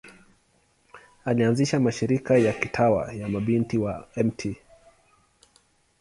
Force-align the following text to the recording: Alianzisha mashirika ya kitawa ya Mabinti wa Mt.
Alianzisha 1.25 1.79
mashirika 1.79 2.37
ya 2.37 2.53
kitawa 2.53 3.13
ya 3.13 3.27
Mabinti 3.27 3.77
wa 3.77 4.07
Mt. 4.15 4.55